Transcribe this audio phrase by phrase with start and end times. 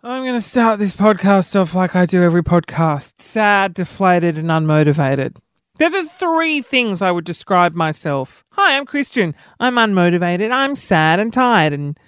[0.00, 4.46] I'm going to start this podcast off like I do every podcast sad, deflated, and
[4.46, 5.38] unmotivated.
[5.76, 8.44] They're the three things I would describe myself.
[8.52, 9.34] Hi, I'm Christian.
[9.58, 10.52] I'm unmotivated.
[10.52, 11.98] I'm sad and tired, and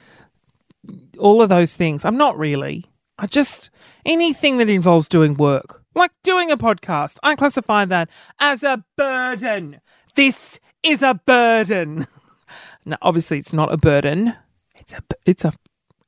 [1.19, 2.05] all of those things.
[2.05, 2.85] I'm not really.
[3.19, 3.71] I just,
[4.07, 9.81] anything that involves doing work, like doing a podcast, I classify that as a burden.
[10.15, 12.07] This is a burden.
[12.85, 14.37] now, obviously, it's not a burden.
[14.77, 15.55] It's a, it's a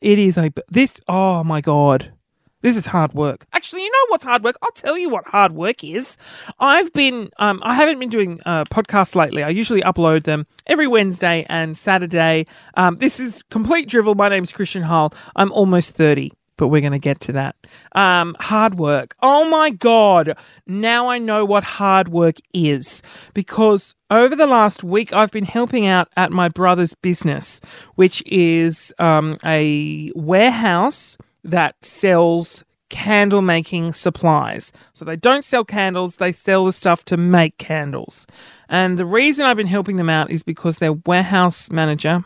[0.02, 1.00] it is a this.
[1.08, 2.12] Oh my god,
[2.60, 3.46] this is hard work.
[3.52, 4.56] Actually, you know what's hard work?
[4.62, 6.16] I'll tell you what hard work is.
[6.58, 9.42] I've been, um, I haven't been doing uh, podcasts lately.
[9.42, 12.46] I usually upload them every Wednesday and Saturday.
[12.74, 14.14] Um, this is complete drivel.
[14.14, 15.14] My name's Christian Hull.
[15.36, 16.32] I'm almost thirty
[16.62, 17.56] but we're going to get to that.
[17.96, 19.16] Um, hard work.
[19.20, 20.36] Oh my God.
[20.64, 23.02] Now I know what hard work is
[23.34, 27.60] because over the last week I've been helping out at my brother's business,
[27.96, 34.70] which is um, a warehouse that sells candle making supplies.
[34.94, 38.24] So they don't sell candles, they sell the stuff to make candles.
[38.68, 42.24] And the reason I've been helping them out is because their warehouse manager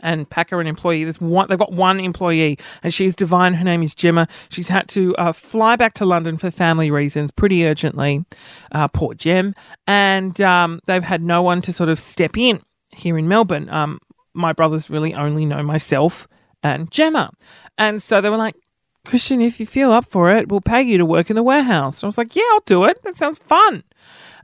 [0.00, 1.04] and Packer an employee.
[1.04, 1.46] There's one.
[1.48, 3.54] They've got one employee, and she's divine.
[3.54, 4.28] Her name is Gemma.
[4.48, 8.24] She's had to uh, fly back to London for family reasons, pretty urgently.
[8.70, 9.54] Uh, poor Gem,
[9.86, 13.68] and um, they've had no one to sort of step in here in Melbourne.
[13.68, 13.98] Um,
[14.34, 16.26] my brothers really only know myself
[16.62, 17.30] and Gemma,
[17.76, 18.56] and so they were like,
[19.04, 21.98] "Christian, if you feel up for it, we'll pay you to work in the warehouse."
[21.98, 23.02] And I was like, "Yeah, I'll do it.
[23.02, 23.84] That sounds fun."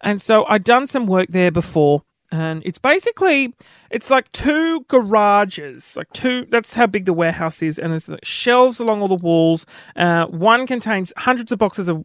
[0.01, 3.55] And so I'd done some work there before and it's basically
[3.91, 8.81] it's like two garages like two that's how big the warehouse is and there's shelves
[8.81, 12.05] along all the walls uh, one contains hundreds of boxes of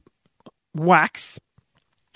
[0.73, 1.39] wax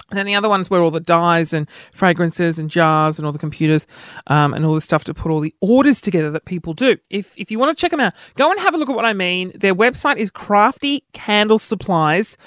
[0.10, 3.34] and then the other one's where all the dyes and fragrances and jars and all
[3.34, 3.86] the computers
[4.28, 6.96] um, and all the stuff to put all the orders together that people do.
[7.10, 9.04] If, if you want to check them out, go and have a look at what
[9.04, 9.52] I mean.
[9.54, 12.38] Their website is Crafty Candle Supplies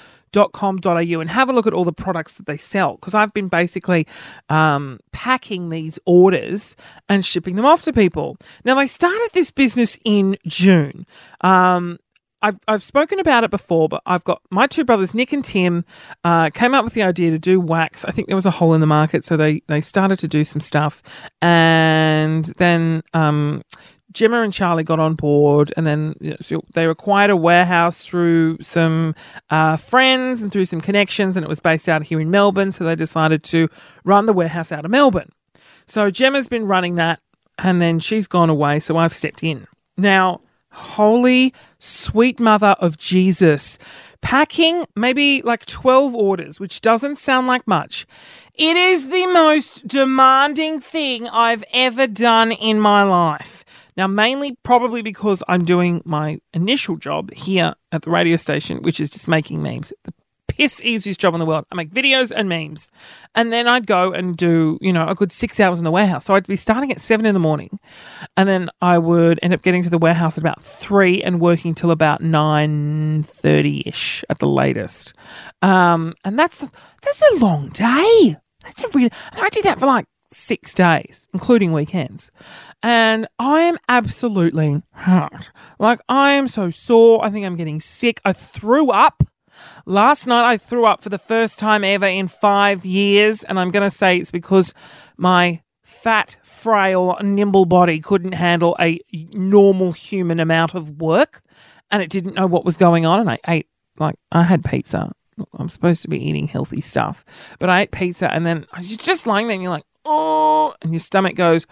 [0.53, 3.47] com.au and have a look at all the products that they sell because I've been
[3.47, 4.07] basically
[4.49, 6.75] um, packing these orders
[7.09, 8.37] and shipping them off to people.
[8.63, 11.05] Now, they started this business in June.
[11.41, 11.97] Um,
[12.43, 15.85] I've, I've spoken about it before, but I've got my two brothers, Nick and Tim,
[16.23, 18.03] uh, came up with the idea to do wax.
[18.03, 20.43] I think there was a hole in the market, so they, they started to do
[20.43, 21.03] some stuff.
[21.41, 23.61] And then um,
[24.11, 28.57] Gemma and Charlie got on board, and then you know, they acquired a warehouse through
[28.61, 29.15] some
[29.49, 32.71] uh, friends and through some connections, and it was based out here in Melbourne.
[32.71, 33.69] So they decided to
[34.03, 35.31] run the warehouse out of Melbourne.
[35.85, 37.19] So Gemma's been running that,
[37.57, 38.79] and then she's gone away.
[38.79, 39.67] So I've stepped in.
[39.97, 40.41] Now,
[40.71, 43.77] holy sweet mother of Jesus,
[44.21, 48.05] packing maybe like 12 orders, which doesn't sound like much.
[48.55, 53.63] It is the most demanding thing I've ever done in my life.
[53.97, 58.99] Now, mainly probably because I'm doing my initial job here at the radio station, which
[58.99, 59.91] is just making memes.
[60.03, 60.13] The
[60.47, 61.65] piss easiest job in the world.
[61.71, 62.89] I make videos and memes.
[63.35, 66.25] And then I'd go and do, you know, a good six hours in the warehouse.
[66.25, 67.79] So I'd be starting at seven in the morning.
[68.37, 71.73] And then I would end up getting to the warehouse at about three and working
[71.73, 75.13] till about nine thirty ish at the latest.
[75.61, 78.37] Um, and that's that's a long day.
[78.63, 82.31] That's a real and I did that for like six days, including weekends
[82.83, 85.49] and I am absolutely hurt.
[85.79, 87.23] Like, I am so sore.
[87.23, 88.21] I think I'm getting sick.
[88.25, 89.23] I threw up.
[89.85, 93.69] Last night, I threw up for the first time ever in five years, and I'm
[93.69, 94.73] going to say it's because
[95.17, 98.99] my fat, frail, nimble body couldn't handle a
[99.33, 101.41] normal human amount of work,
[101.91, 103.19] and it didn't know what was going on.
[103.19, 103.67] And I ate,
[103.99, 105.11] like, I had pizza.
[105.57, 107.23] I'm supposed to be eating healthy stuff,
[107.59, 110.93] but I ate pizza, and then you're just lying there, and you're like, oh, and
[110.93, 111.65] your stomach goes,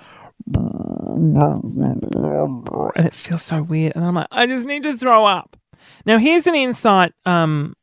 [2.95, 3.95] and it feels so weird.
[3.95, 5.57] And I'm like, I just need to throw up.
[6.05, 7.75] Now, here's an insight um,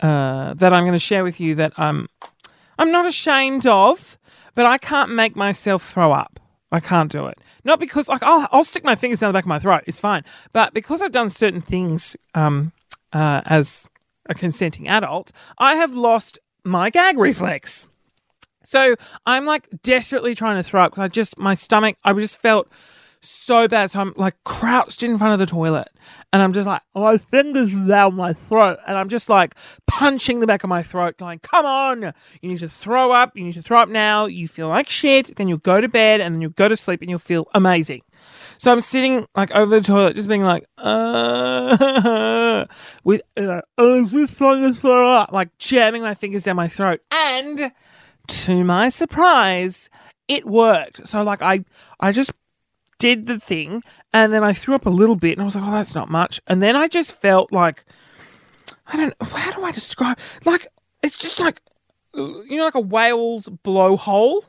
[0.00, 2.08] uh, that I'm going to share with you that I'm
[2.78, 4.18] I'm not ashamed of,
[4.54, 6.40] but I can't make myself throw up.
[6.72, 7.38] I can't do it.
[7.64, 9.82] Not because like I'll, I'll stick my fingers down the back of my throat.
[9.86, 10.24] It's fine.
[10.52, 12.72] But because I've done certain things um,
[13.12, 13.86] uh, as
[14.26, 17.86] a consenting adult, I have lost my gag reflex.
[18.70, 18.94] So
[19.26, 22.68] I'm like desperately trying to throw up because I just, my stomach, I just felt
[23.20, 23.90] so bad.
[23.90, 25.88] So I'm like crouched in front of the toilet
[26.32, 28.78] and I'm just like, my fingers down my throat.
[28.86, 29.56] And I'm just like
[29.88, 33.36] punching the back of my throat, going, come on, you need to throw up.
[33.36, 34.26] You need to throw up now.
[34.26, 35.34] You feel like shit.
[35.34, 38.02] Then you'll go to bed and then you'll go to sleep and you'll feel amazing.
[38.58, 42.66] So I'm sitting like over the toilet, just being like, uh,
[43.02, 47.00] with, oh, just trying to throw up, like jamming my fingers down my throat.
[47.10, 47.72] And
[48.30, 49.90] to my surprise,
[50.28, 51.06] it worked.
[51.08, 51.64] So like I
[51.98, 52.32] I just
[52.98, 53.82] did the thing,
[54.12, 56.10] and then I threw up a little bit, and I was like, oh, that's not
[56.10, 56.40] much.
[56.46, 57.84] And then I just felt like,
[58.86, 60.18] I don't how do I describe?
[60.44, 60.66] Like,
[61.02, 61.60] it's just like,
[62.14, 64.42] you know, like a whale's blowhole.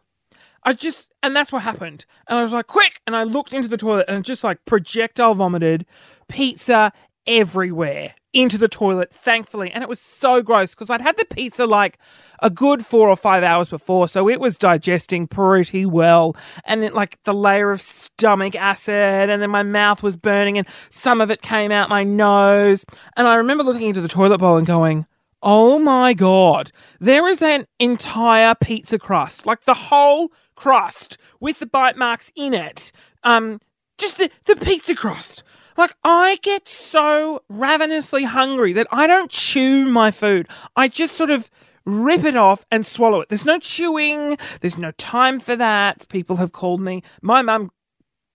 [0.63, 2.05] I just, and that's what happened.
[2.27, 3.01] And I was like, quick.
[3.07, 5.87] And I looked into the toilet and just like projectile vomited
[6.27, 6.91] pizza
[7.27, 9.71] everywhere into the toilet, thankfully.
[9.71, 11.97] And it was so gross because I'd had the pizza like
[12.41, 14.07] a good four or five hours before.
[14.07, 16.35] So it was digesting pretty well.
[16.65, 20.67] And it, like the layer of stomach acid, and then my mouth was burning, and
[20.89, 22.85] some of it came out my nose.
[23.15, 25.05] And I remember looking into the toilet bowl and going,
[25.43, 31.65] Oh my God, there is an entire pizza crust, like the whole crust with the
[31.65, 32.91] bite marks in it.
[33.23, 33.59] Um,
[33.97, 35.43] just the, the pizza crust.
[35.81, 40.47] Like, I get so ravenously hungry that I don't chew my food.
[40.75, 41.49] I just sort of
[41.85, 43.29] rip it off and swallow it.
[43.29, 46.07] There's no chewing, there's no time for that.
[46.07, 47.01] People have called me.
[47.23, 47.71] My mum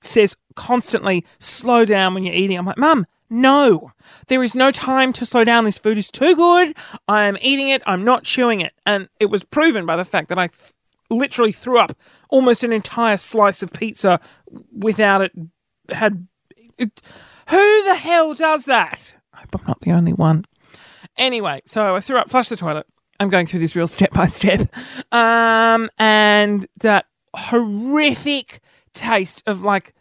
[0.03, 2.59] says constantly, slow down when you're eating.
[2.59, 3.93] I'm like, Mum, no,
[4.27, 5.67] there is no time to slow down.
[5.67, 6.77] This food is too good.
[7.07, 7.81] I am eating it.
[7.87, 8.73] I'm not chewing it.
[8.85, 10.73] And it was proven by the fact that I f-
[11.11, 11.97] literally threw up
[12.29, 14.19] almost an entire slice of pizza
[14.77, 15.31] without it
[15.91, 16.27] had.
[16.77, 17.01] It,
[17.49, 19.15] who the hell does that?
[19.33, 20.45] I hope I'm not the only one.
[21.17, 22.87] Anyway, so I threw up, flushed the toilet.
[23.19, 24.69] I'm going through this real step by step.
[25.13, 28.61] Um, and that horrific
[28.95, 29.95] taste of like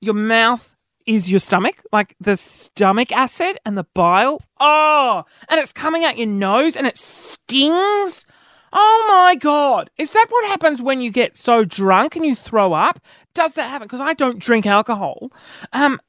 [0.00, 0.74] your mouth
[1.06, 4.40] is your stomach, like the stomach acid and the bile.
[4.58, 8.26] Oh, and it's coming out your nose and it stings.
[8.72, 9.90] Oh my God.
[9.98, 12.98] Is that what happens when you get so drunk and you throw up?
[13.34, 13.86] Does that happen?
[13.86, 15.30] Because I don't drink alcohol.
[15.72, 16.00] Um,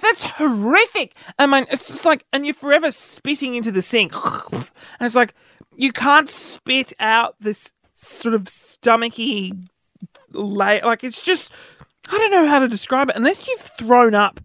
[0.00, 1.14] that's horrific.
[1.38, 4.14] I mean, it's just like, and you're forever spitting into the sink.
[4.98, 5.34] And it's like,
[5.76, 9.68] you can't spit out this sort of stomachy
[10.30, 10.80] lay.
[10.80, 11.52] Like, it's just,
[12.10, 13.16] I don't know how to describe it.
[13.16, 14.40] Unless you've thrown up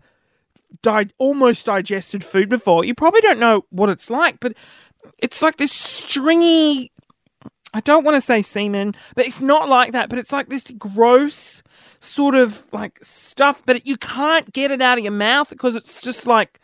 [0.81, 4.39] di- almost digested food before, you probably don't know what it's like.
[4.39, 4.53] But
[5.19, 6.91] it's like this stringy,
[7.73, 10.09] I don't want to say semen, but it's not like that.
[10.09, 11.63] But it's like this gross
[11.99, 16.01] sort of like stuff, but you can't get it out of your mouth because it's
[16.01, 16.59] just like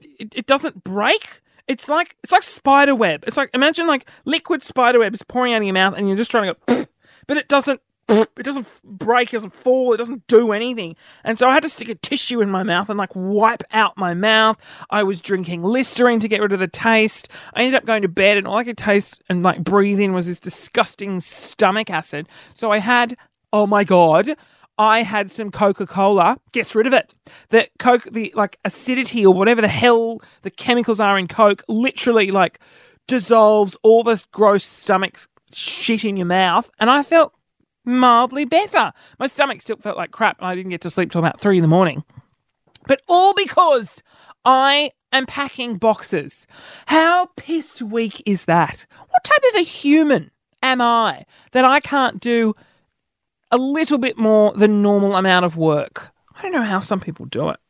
[0.00, 1.40] it, it doesn't break.
[1.68, 3.24] It's like it's like spider web.
[3.26, 6.16] It's like imagine like liquid spider web is pouring out of your mouth and you're
[6.16, 6.86] just trying to go,
[7.26, 7.80] but it doesn't
[8.12, 10.96] it doesn't break, it doesn't fall, it doesn't do anything.
[11.24, 13.96] And so I had to stick a tissue in my mouth and like wipe out
[13.96, 14.56] my mouth.
[14.90, 17.28] I was drinking Listerine to get rid of the taste.
[17.54, 20.12] I ended up going to bed and all I could taste and like breathe in
[20.12, 22.28] was this disgusting stomach acid.
[22.54, 23.16] So I had
[23.52, 24.34] oh my god,
[24.78, 27.12] I had some Coca Cola, gets rid of it.
[27.50, 32.30] The Coke, the like acidity or whatever the hell the chemicals are in Coke, literally
[32.30, 32.58] like
[33.06, 35.18] dissolves all this gross stomach
[35.52, 36.70] shit in your mouth.
[36.78, 37.34] And I felt
[37.84, 38.92] mildly better.
[39.18, 41.58] My stomach still felt like crap and I didn't get to sleep till about three
[41.58, 42.04] in the morning.
[42.86, 44.02] But all because
[44.44, 46.46] I am packing boxes.
[46.86, 48.86] How piss weak is that?
[49.08, 50.30] What type of a human
[50.62, 52.54] am I that I can't do
[53.50, 56.10] a little bit more than normal amount of work.
[56.34, 57.60] I don't know how some people do it.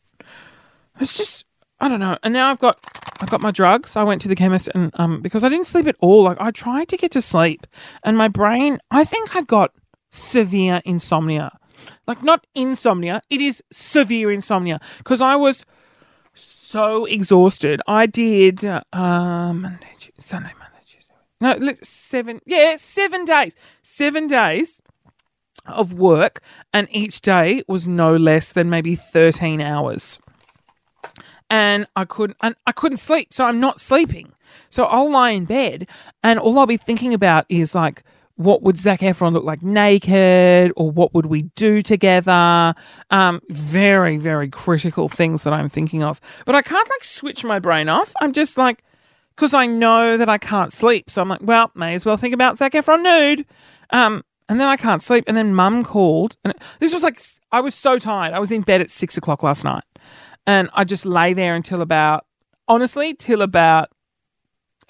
[1.01, 1.45] It's just
[1.81, 2.17] I don't know.
[2.23, 2.79] And now I've got
[3.21, 3.97] I've got my drugs.
[3.97, 6.23] I went to the chemist and um because I didn't sleep at all.
[6.23, 7.67] Like I tried to get to sleep
[8.05, 9.73] and my brain I think I've got
[10.13, 11.59] severe insomnia.
[12.07, 15.65] Like not insomnia, it is severe insomnia because I was
[16.35, 17.81] so exhausted.
[17.89, 21.15] I did um Monday, Sunday, Monday, Tuesday.
[21.41, 22.41] No, look, seven.
[22.47, 23.57] Yeah, seven days.
[23.83, 24.81] Seven days
[25.67, 26.41] of work,
[26.73, 30.19] and each day was no less than maybe 13 hours.
[31.51, 34.33] And I couldn't and I couldn't sleep, so I'm not sleeping.
[34.71, 35.87] So I'll lie in bed
[36.23, 38.03] and all I'll be thinking about is like
[38.45, 42.75] what would Zac Efron look like naked or what would we do together?
[43.11, 46.21] Um, very, very critical things that I'm thinking of.
[46.47, 48.13] But I can't like switch my brain off.
[48.21, 48.83] I'm just like,
[49.37, 51.11] because I know that I can't sleep.
[51.11, 53.47] So I'm like, well, may as well think about Zac Efron nude.
[53.91, 55.25] Um, and then I can't sleep.
[55.27, 56.37] And then mum called.
[56.45, 57.21] And this was like,
[57.51, 58.35] I was so tired.
[58.35, 59.85] I was in bed at six o'clock last night.
[60.47, 62.27] And I just lay there until about,
[62.69, 63.89] honestly, till about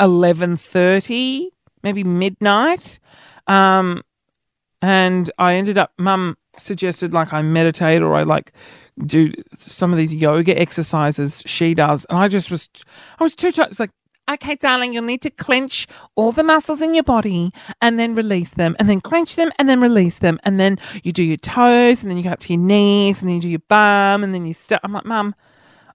[0.00, 1.46] 11.30,
[1.82, 2.98] maybe midnight.
[3.46, 4.02] Um,
[4.80, 8.52] and I ended up, mum suggested like I meditate or I like
[9.06, 12.04] do some of these yoga exercises she does.
[12.10, 12.68] And I just was,
[13.18, 13.70] I was too tired.
[13.70, 13.90] It's like,
[14.30, 18.50] okay, darling, you'll need to clench all the muscles in your body and then release
[18.50, 20.38] them, and then clench them and then release them.
[20.44, 23.28] And then you do your toes, and then you go up to your knees, and
[23.28, 24.80] then you do your bum, and then you start.
[24.84, 25.34] I'm like, Mum,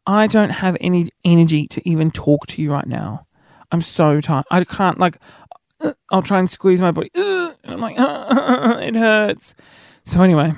[0.05, 3.25] I don't have any energy to even talk to you right now.
[3.71, 4.45] I'm so tired.
[4.51, 5.17] I can't, like,
[6.11, 7.11] I'll try and squeeze my body.
[7.15, 9.53] and I'm like, it hurts.
[10.05, 10.53] So, anyway,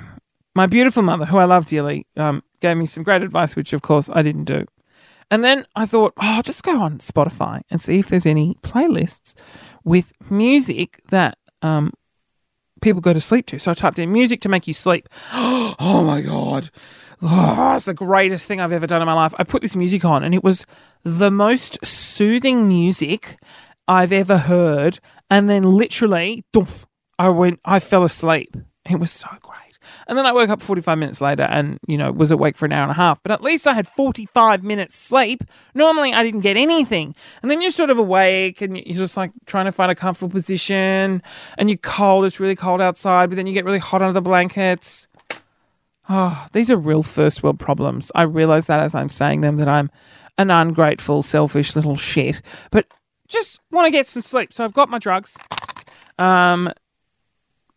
[0.54, 3.82] my beautiful mother, who I love dearly, um, gave me some great advice, which of
[3.82, 4.66] course I didn't do.
[5.30, 8.56] And then I thought, oh, I'll just go on Spotify and see if there's any
[8.62, 9.34] playlists
[9.84, 11.92] with music that um,
[12.82, 13.58] people go to sleep to.
[13.58, 15.08] So I typed in music to make you sleep.
[15.82, 16.68] Oh my God.
[17.22, 19.32] Oh, it's the greatest thing I've ever done in my life.
[19.38, 20.66] I put this music on and it was
[21.04, 23.38] the most soothing music
[23.90, 25.00] I've ever heard.
[25.28, 26.84] And then literally, doof,
[27.18, 28.56] I went, I fell asleep.
[28.88, 29.78] It was so great.
[30.06, 32.72] And then I woke up 45 minutes later and, you know, was awake for an
[32.72, 33.20] hour and a half.
[33.20, 35.42] But at least I had 45 minutes sleep.
[35.74, 37.16] Normally I didn't get anything.
[37.42, 40.30] And then you're sort of awake and you're just like trying to find a comfortable
[40.30, 41.20] position
[41.58, 42.24] and you're cold.
[42.24, 45.08] It's really cold outside, but then you get really hot under the blankets.
[46.08, 48.12] Oh, these are real first world problems.
[48.14, 49.90] I realize that as I'm saying them that I'm
[50.38, 52.40] an ungrateful, selfish little shit.
[52.70, 52.86] But
[53.30, 54.52] just want to get some sleep.
[54.52, 55.38] So I've got my drugs.
[56.18, 56.70] Um,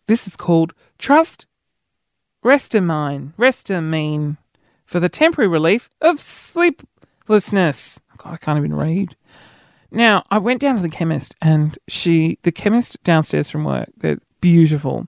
[0.07, 1.47] this is called Trust
[2.43, 3.33] Restamine.
[3.35, 4.37] Restamine
[4.85, 8.01] for the temporary relief of sleeplessness.
[8.17, 9.15] God, I can't even read.
[9.91, 14.19] Now, I went down to the chemist and she, the chemist downstairs from work, they're
[14.43, 15.07] beautiful.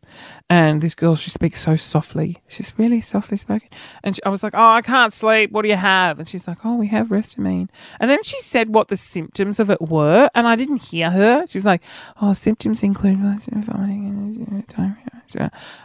[0.50, 2.38] And this girl, she speaks so softly.
[2.48, 3.68] She's really softly spoken.
[4.02, 5.52] And she, I was like, Oh, I can't sleep.
[5.52, 6.20] What do you have?
[6.20, 7.68] And she's like, Oh, we have Restamine.
[8.00, 10.30] And then she said what the symptoms of it were.
[10.34, 11.46] And I didn't hear her.
[11.50, 11.84] She was like,
[12.22, 14.96] Oh, symptoms include vomiting and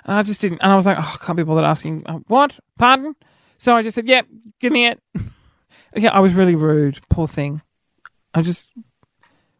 [0.07, 0.62] I just didn't.
[0.62, 2.04] And I was like, Oh, I can't be bothered asking.
[2.07, 2.57] Uh, what?
[2.78, 3.16] Pardon?
[3.59, 5.02] So I just said, Yep, yeah, give me it.
[5.97, 7.00] yeah, I was really rude.
[7.09, 7.62] Poor thing.
[8.33, 8.69] I just,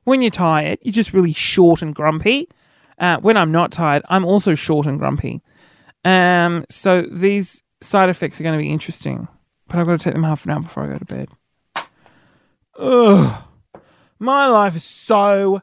[0.05, 2.49] when you're tired, you're just really short and grumpy.
[3.01, 5.43] Uh, when I'm not tired, I'm also short and grumpy.
[6.05, 9.27] Um, so these side effects are going to be interesting,
[9.69, 11.29] but I've got to take them half an hour before I go to bed.
[12.79, 13.43] Ugh,
[14.19, 15.63] my life is so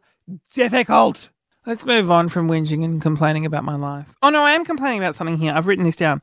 [0.53, 1.29] difficult.
[1.65, 4.15] Let's move on from whinging and complaining about my life.
[4.21, 5.53] Oh no, I am complaining about something here.
[5.53, 6.21] I've written this down.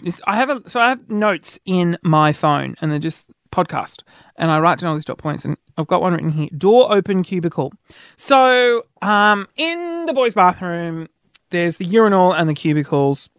[0.00, 4.02] This, I have a, so I have notes in my phone, and they're just podcast,
[4.42, 6.92] and I write down all these dot points, and I've got one written here: door
[6.92, 7.72] open cubicle.
[8.16, 11.06] So, um, in the boys' bathroom,
[11.50, 13.30] there's the urinal and the cubicles,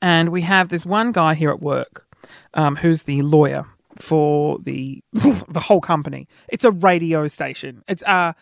[0.00, 2.06] and we have this one guy here at work,
[2.54, 6.28] um, who's the lawyer for the the whole company.
[6.48, 7.82] It's a radio station.
[7.88, 8.34] It's uh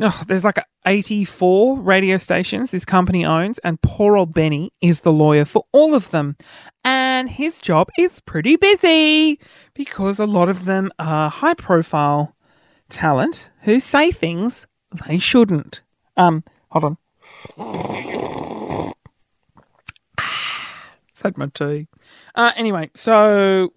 [0.00, 5.12] oh, there's like 84 radio stations this company owns, and poor old Benny is the
[5.12, 6.36] lawyer for all of them.
[6.84, 9.40] And his job is pretty busy
[9.74, 12.34] because a lot of them are high profile
[12.88, 14.66] talent who say things
[15.06, 15.82] they shouldn't.
[16.16, 16.96] Um, hold on.
[21.22, 21.88] Had my tea.
[22.34, 23.72] Uh, anyway, so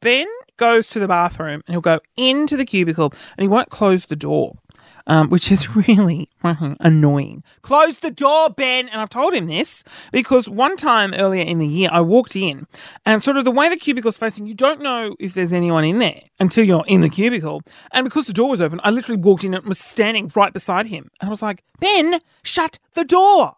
[0.00, 0.26] Ben
[0.56, 4.16] goes to the bathroom and he'll go into the cubicle and he won't close the
[4.16, 4.58] door
[5.06, 7.42] um, which is really annoying.
[7.62, 8.88] Close the door, Ben.
[8.88, 12.66] And I've told him this because one time earlier in the year, I walked in
[13.06, 15.98] and sort of the way the cubicle's facing, you don't know if there's anyone in
[15.98, 17.62] there until you're in the cubicle.
[17.92, 20.86] And because the door was open, I literally walked in and was standing right beside
[20.86, 21.10] him.
[21.20, 23.56] And I was like, Ben, shut the door.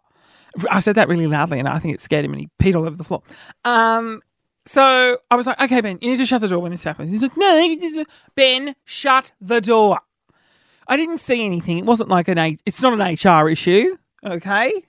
[0.69, 2.85] I said that really loudly and I think it scared him and he peed all
[2.85, 3.23] over the floor.
[3.65, 4.21] Um,
[4.65, 7.09] so I was like, okay, Ben, you need to shut the door when this happens.
[7.09, 9.99] He's like, no, Ben, shut the door.
[10.87, 11.77] I didn't see anything.
[11.79, 12.57] It wasn't like an A.
[12.65, 13.97] It's not an HR issue.
[14.25, 14.83] Okay,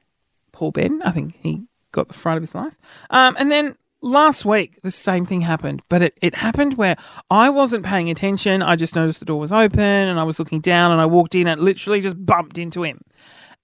[0.52, 1.02] Paul Ben.
[1.02, 2.76] I think he got the fright of his life.
[3.10, 6.96] Um, and then last week the same thing happened, but it, it happened where
[7.30, 8.62] I wasn't paying attention.
[8.62, 11.34] I just noticed the door was open and I was looking down and I walked
[11.34, 13.00] in and literally just bumped into him.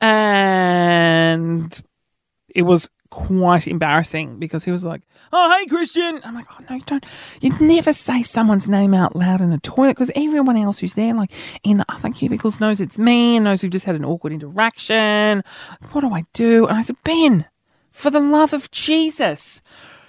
[0.01, 1.79] And
[2.49, 5.03] it was quite embarrassing because he was like,
[5.33, 7.05] "Oh, hey, Christian." I'm like, "Oh no, you don't.
[7.41, 11.15] You never say someone's name out loud in a toilet because everyone else who's there,
[11.15, 14.33] like in the other cubicles, knows it's me and knows we've just had an awkward
[14.33, 15.43] interaction.
[15.93, 17.47] What do I do?" And I said, "Ben,
[17.91, 19.61] for the love of Jesus."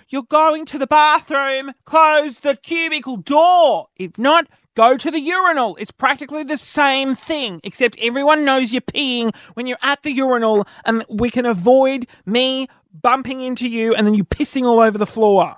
[0.10, 3.88] You're going to the bathroom, close the cubicle door.
[3.96, 5.77] If not, go to the urinal.
[5.77, 10.67] It's practically the same thing, except everyone knows you're peeing when you're at the urinal,
[10.84, 15.05] and we can avoid me bumping into you and then you pissing all over the
[15.05, 15.57] floor.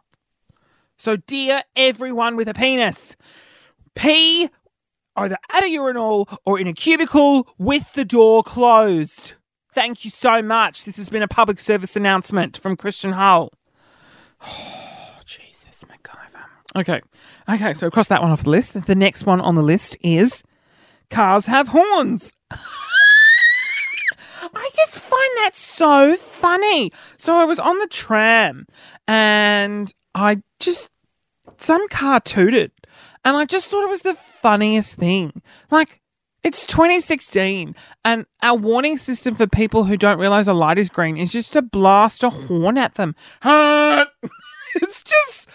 [0.98, 3.16] So, dear everyone with a penis,
[3.96, 4.50] pee
[5.16, 9.34] either at a urinal or in a cubicle with the door closed.
[9.74, 10.86] Thank you so much.
[10.86, 13.52] This has been a public service announcement from Christian Hull.
[14.46, 16.44] Oh, Jesus, MacGyver.
[16.76, 17.02] Okay,
[17.48, 18.86] okay, so across that one off the list.
[18.86, 20.44] The next one on the list is
[21.10, 22.34] cars have horns.
[24.76, 26.92] Just find that so funny.
[27.18, 28.66] So I was on the tram
[29.08, 30.90] and I just,
[31.58, 32.72] some car tooted.
[33.26, 35.42] And I just thought it was the funniest thing.
[35.72, 36.02] Like,
[36.44, 41.16] It's 2016, and our warning system for people who don't realize a light is green
[41.16, 43.16] is just to blast a horn at them.
[44.76, 45.48] it's just,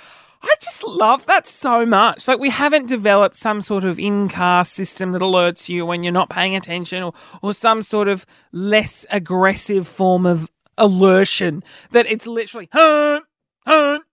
[0.42, 2.28] I just love that so much.
[2.28, 6.12] Like, we haven't developed some sort of in car system that alerts you when you're
[6.12, 12.26] not paying attention or, or some sort of less aggressive form of alertion that it's
[12.26, 13.24] literally, hunt,
[13.66, 14.04] hunt,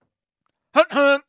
[0.73, 1.23] hunt, hunt.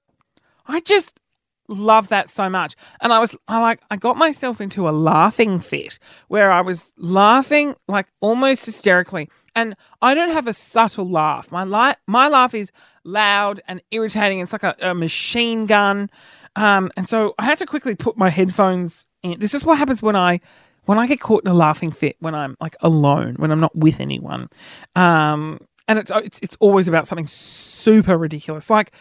[0.66, 1.20] I just,
[1.68, 2.74] love that so much.
[3.00, 5.98] And I was I like I got myself into a laughing fit
[6.28, 9.28] where I was laughing like almost hysterically.
[9.54, 11.50] And I don't have a subtle laugh.
[11.50, 12.70] My li- my laugh is
[13.06, 14.40] loud and irritating.
[14.40, 16.10] It's like a, a machine gun.
[16.56, 19.38] Um, and so I had to quickly put my headphones in.
[19.38, 20.40] This is what happens when I
[20.84, 23.76] when I get caught in a laughing fit when I'm like alone, when I'm not
[23.76, 24.48] with anyone.
[24.94, 28.70] Um, and it's it's it's always about something super ridiculous.
[28.70, 28.92] Like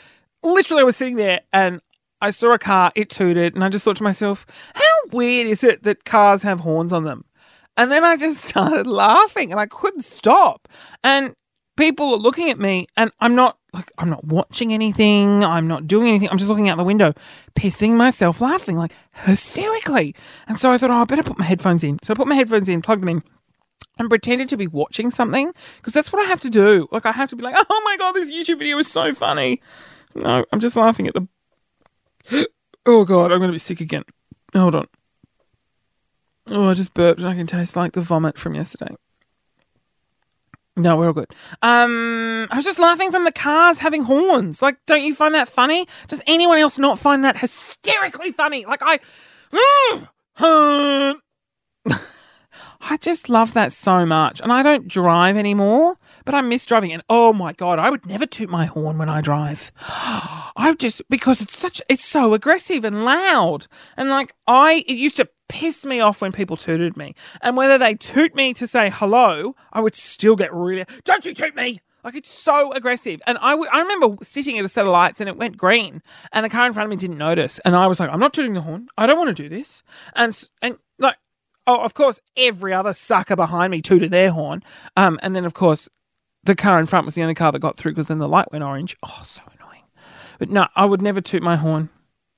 [0.44, 1.82] literally I was sitting there and
[2.22, 5.64] I saw a car, it tooted, and I just thought to myself, how weird is
[5.64, 7.26] it that cars have horns on them?
[7.78, 10.68] And then I just started laughing and I couldn't stop.
[11.04, 11.34] And
[11.78, 15.86] people are looking at me and I'm not like I'm not watching anything, I'm not
[15.86, 17.14] doing anything, I'm just looking out the window,
[17.56, 20.16] pissing myself laughing, like hysterically.
[20.48, 22.00] And so I thought, oh, I better put my headphones in.
[22.02, 23.24] So I put my headphones in, plugged them in,
[24.00, 26.88] and pretended to be watching something because that's what I have to do.
[26.92, 29.62] Like I have to be like, oh my god, this YouTube video is so funny.
[30.16, 31.28] No, I'm just laughing at the
[32.86, 34.04] oh god, I'm going to be sick again.
[34.54, 34.88] Hold on.
[36.48, 38.96] Oh, I just burped and I can taste like the vomit from yesterday.
[40.78, 41.32] No, we're all good.
[41.62, 44.62] Um, I was just laughing from the cars having horns.
[44.62, 45.88] Like, don't you find that funny?
[46.10, 48.66] Does anyone else not find that hysterically funny?
[48.66, 49.00] Like, I,
[52.82, 54.42] I just love that so much.
[54.42, 56.92] And I don't drive anymore, but I miss driving.
[56.92, 59.72] And oh my God, I would never toot my horn when I drive.
[59.80, 63.68] I just, because it's such, it's so aggressive and loud.
[63.98, 67.16] And like, I, it used to piss me off when people tooted me.
[67.42, 71.34] And whether they toot me to say hello, I would still get really, don't you
[71.34, 71.82] toot me!
[72.06, 73.20] Like it's so aggressive.
[73.26, 76.04] And I, w- I remember sitting at a set of lights and it went green
[76.32, 77.60] and the car in front of me didn't notice.
[77.66, 78.90] And I was like, I'm not tooting the horn.
[78.96, 79.82] I don't want to do this.
[80.16, 81.16] And, and like,
[81.68, 84.64] oh, of course, every other sucker behind me tooted their horn.
[84.96, 85.90] Um, and then, of course,
[86.44, 88.52] the car in front was the only car that got through because then the light
[88.52, 88.96] went orange.
[89.04, 89.84] Oh, so annoying.
[90.40, 91.90] But no, I would never toot my horn.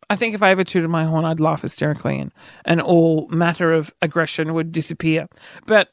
[0.09, 2.31] I think if I ever tooted my horn, I'd laugh hysterically and,
[2.63, 5.27] and all matter of aggression would disappear.
[5.65, 5.89] But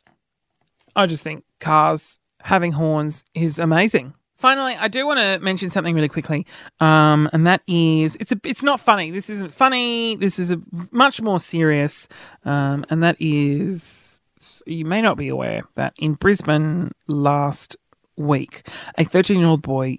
[0.94, 4.14] I just think cars having horns is amazing.
[4.44, 6.46] Finally, I do want to mention something really quickly,
[6.78, 9.11] um, and that is it's a it's not funny.
[9.11, 10.16] This isn't funny.
[10.16, 12.09] This is a much more serious,
[12.44, 14.20] um, and that is
[14.66, 17.78] you may not be aware that in Brisbane last
[18.18, 19.96] week, a 13 year old boy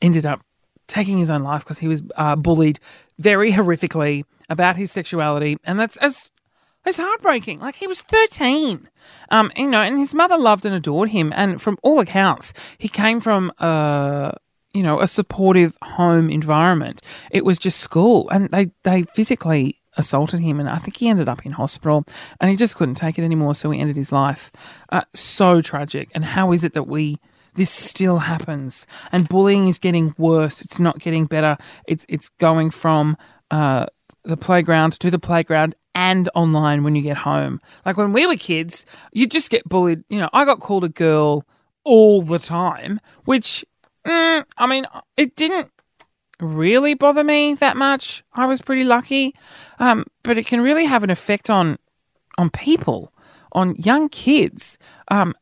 [0.00, 0.40] ended up
[0.86, 2.80] taking his own life because he was uh, bullied
[3.18, 6.30] very horrifically about his sexuality, and that's as
[6.84, 7.60] it's heartbreaking.
[7.60, 8.88] Like he was 13.
[9.30, 11.32] Um, you know, and his mother loved and adored him.
[11.34, 14.36] And from all accounts, he came from a,
[14.74, 17.02] you know, a supportive home environment.
[17.30, 18.28] It was just school.
[18.30, 20.58] And they, they physically assaulted him.
[20.58, 22.04] And I think he ended up in hospital
[22.40, 23.54] and he just couldn't take it anymore.
[23.54, 24.50] So he ended his life.
[24.90, 26.10] Uh, so tragic.
[26.14, 27.18] And how is it that we,
[27.54, 30.62] this still happens and bullying is getting worse.
[30.62, 31.58] It's not getting better.
[31.86, 33.16] It's, it's going from,
[33.50, 33.86] uh,
[34.24, 37.60] the playground to the playground and online when you get home.
[37.84, 40.04] Like when we were kids, you just get bullied.
[40.08, 41.44] You know, I got called a girl
[41.84, 43.64] all the time, which,
[44.06, 45.70] mm, I mean, it didn't
[46.40, 48.24] really bother me that much.
[48.32, 49.34] I was pretty lucky.
[49.78, 51.78] Um, but it can really have an effect on
[52.38, 53.12] on people,
[53.52, 54.78] on young kids.
[55.08, 55.34] Um,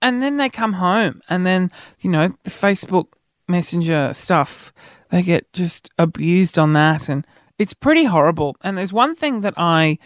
[0.00, 1.68] and then they come home and then,
[2.00, 3.06] you know, the Facebook
[3.48, 4.72] Messenger stuff,
[5.10, 7.26] they get just abused on that and
[7.58, 8.56] it's pretty horrible.
[8.62, 9.98] And there's one thing that I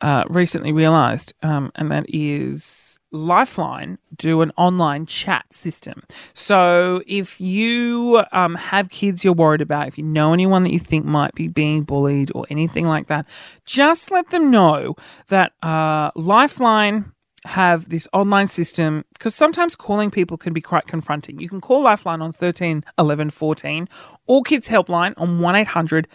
[0.00, 6.02] uh, recently realized, um, and that is Lifeline do an online chat system.
[6.32, 10.80] So if you um, have kids you're worried about, if you know anyone that you
[10.80, 13.26] think might be being bullied or anything like that,
[13.64, 14.96] just let them know
[15.28, 17.12] that uh, Lifeline
[17.44, 21.38] have this online system because sometimes calling people can be quite confronting.
[21.38, 23.88] You can call Lifeline on 13 11 14
[24.26, 26.08] or Kids Helpline on 1 800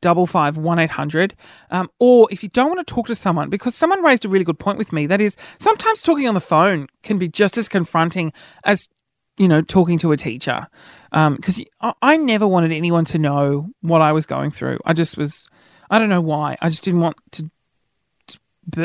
[0.00, 1.34] double five one eight hundred.
[1.70, 4.44] Um, or if you don't want to talk to someone, because someone raised a really
[4.44, 7.68] good point with me, that is sometimes talking on the phone can be just as
[7.68, 8.32] confronting
[8.64, 8.88] as
[9.36, 10.68] you know talking to a teacher.
[11.10, 14.78] Because um, I, I never wanted anyone to know what I was going through.
[14.84, 15.48] I just was,
[15.90, 16.56] I don't know why.
[16.60, 17.50] I just didn't want to.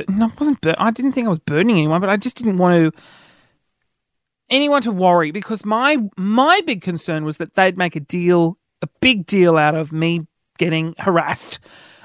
[0.10, 0.62] No, I wasn't.
[0.62, 3.02] Bur- I didn't think I was burning anyone, but I just didn't want to
[4.50, 8.88] anyone to worry because my my big concern was that they'd make a deal, a
[9.00, 11.60] big deal out of me getting harassed.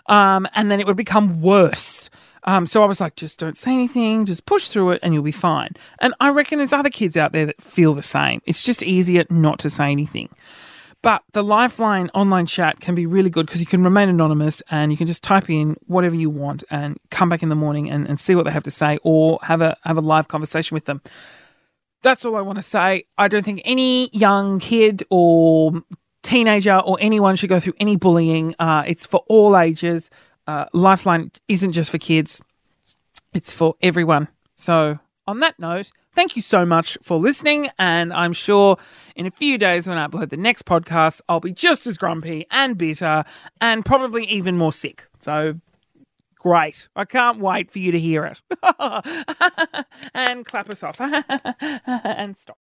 [0.07, 2.09] Um, and then it would become worse.
[2.45, 5.25] Um, so I was like, just don't say anything, just push through it and you'll
[5.25, 5.71] be fine.
[5.99, 8.41] And I reckon there's other kids out there that feel the same.
[8.47, 10.29] It's just easier not to say anything.
[11.07, 14.91] But the Lifeline online chat can be really good because you can remain anonymous and
[14.91, 18.09] you can just type in whatever you want and come back in the morning and,
[18.09, 20.87] and see what they have to say or have a have a live conversation with
[20.87, 21.01] them.
[22.03, 23.05] That's all I want to say.
[23.17, 25.81] I don't think any young kid or
[26.25, 28.57] teenager or anyone should go through any bullying.
[28.59, 30.11] Uh, it's for all ages.
[30.49, 32.43] Uh, Lifeline isn't just for kids,
[33.33, 34.27] it's for everyone.
[34.57, 37.69] So, on that note, thank you so much for listening.
[37.79, 38.79] And I'm sure
[39.15, 42.47] in a few days when I upload the next podcast, I'll be just as grumpy
[42.51, 43.25] and bitter
[43.61, 45.09] and probably even more sick.
[45.21, 45.61] So,
[46.39, 46.89] great.
[46.95, 48.41] I can't wait for you to hear it.
[50.15, 52.55] and clap us off and stop.